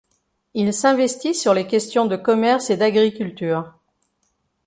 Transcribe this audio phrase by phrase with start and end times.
[0.55, 3.71] Il s'investit sur les questions de commerce et d'agriculture.